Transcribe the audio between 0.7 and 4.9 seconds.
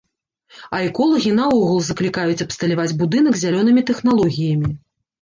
А эколагі наогул заклікаюць абсталяваць будынак зялёнымі тэхналогіямі.